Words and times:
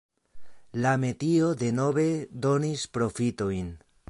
La 0.85 0.93
metio 1.03 1.51
denove 1.65 2.09
donis 2.47 2.91
profitojn. 2.99 3.75